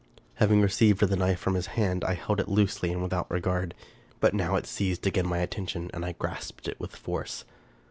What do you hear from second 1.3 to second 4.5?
from his hand, I held it loosely and without regard; but